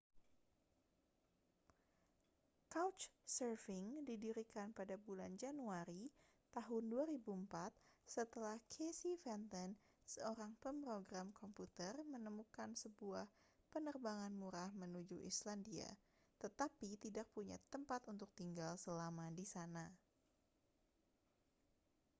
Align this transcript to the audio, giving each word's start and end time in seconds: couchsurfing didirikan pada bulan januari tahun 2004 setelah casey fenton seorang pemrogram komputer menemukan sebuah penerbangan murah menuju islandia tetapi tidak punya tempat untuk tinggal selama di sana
couchsurfing 2.73 3.87
didirikan 4.07 4.69
pada 4.79 4.95
bulan 5.05 5.31
januari 5.43 6.03
tahun 6.55 6.83
2004 7.21 8.09
setelah 8.15 8.57
casey 8.73 9.13
fenton 9.23 9.69
seorang 10.13 10.51
pemrogram 10.63 11.27
komputer 11.39 11.93
menemukan 12.13 12.71
sebuah 12.83 13.27
penerbangan 13.73 14.33
murah 14.41 14.69
menuju 14.81 15.17
islandia 15.31 15.89
tetapi 16.43 16.89
tidak 17.03 17.25
punya 17.35 17.57
tempat 17.73 18.01
untuk 18.13 18.29
tinggal 18.39 18.71
selama 18.85 19.25
di 19.37 19.45
sana 19.53 19.85